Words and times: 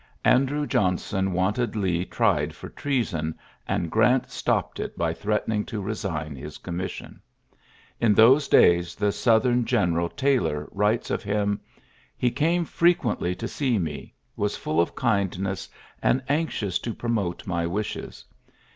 :ew 0.25 0.65
Johnson 0.65 1.31
wanted 1.31 1.75
Lee 1.75 2.05
tried 2.05 2.55
for 2.55 2.73
on, 3.13 3.35
and 3.67 3.91
Grant 3.91 4.31
stopped 4.31 4.79
it 4.79 4.97
by 4.97 5.13
threat; 5.13 5.43
to 5.67 5.79
resign 5.79 6.35
his 6.35 6.57
commission. 6.57 7.21
In 7.99 8.15
those 8.15 8.47
the 8.47 9.11
Southern 9.11 9.63
Greneral 9.63 10.09
Taylor 10.15 10.67
writes 10.71 11.11
tn: 11.11 11.59
"He 12.17 12.31
came 12.31 12.65
frequently 12.65 13.35
to 13.35 13.47
see 13.47 13.77
me, 13.77 14.15
iill 14.39 14.81
of 14.81 14.95
kindness, 14.95 15.69
and 16.01 16.23
anxious 16.27 16.79
to 16.79 16.95
pro 16.95 17.35
my 17.45 17.67
wishes. 17.67 18.25